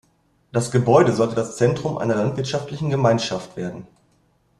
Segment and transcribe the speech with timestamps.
[0.51, 3.85] Das Gebäude sollte das Zentrum einer landwirtschaftlichen Gemeinschaft werden.